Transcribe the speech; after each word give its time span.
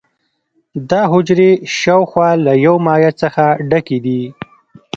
دا 0.89 1.01
حجرې 1.11 1.51
شاوخوا 1.77 2.29
له 2.45 2.53
یو 2.65 2.75
مایع 2.85 3.11
څخه 3.21 3.45
ډکې 3.69 3.97
دي. 4.05 4.21